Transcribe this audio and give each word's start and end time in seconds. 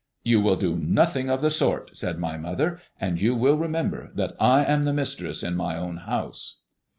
"You 0.23 0.41
will 0.41 0.55
do 0.55 0.75
nothing 0.77 1.29
of 1.29 1.43
the 1.43 1.51
sort," 1.51 1.95
said 1.95 2.17
my 2.17 2.35
mother. 2.35 2.79
"And 2.99 3.21
you 3.21 3.35
will 3.35 3.55
remember 3.59 4.09
that 4.15 4.35
I 4.39 4.63
am 4.65 4.85
the 4.85 4.93
mistress 4.93 5.43
in 5.43 5.55
my 5.55 5.77
own 5.77 5.97
house." 5.97 6.61